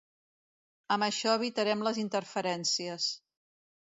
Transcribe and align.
Amb 0.95 1.07
això 1.07 1.35
evitarem 1.41 1.85
les 1.87 2.01
interferències. 2.05 3.09